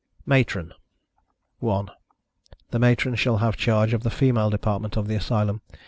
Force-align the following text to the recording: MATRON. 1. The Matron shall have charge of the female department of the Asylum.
MATRON. 0.25 0.73
1. 1.59 1.91
The 2.71 2.79
Matron 2.79 3.13
shall 3.13 3.37
have 3.37 3.55
charge 3.55 3.93
of 3.93 4.01
the 4.01 4.09
female 4.09 4.49
department 4.49 4.97
of 4.97 5.07
the 5.07 5.13
Asylum. 5.15 5.61